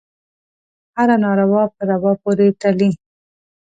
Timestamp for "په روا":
1.73-2.11